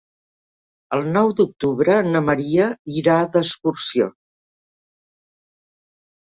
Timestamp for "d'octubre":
1.39-1.97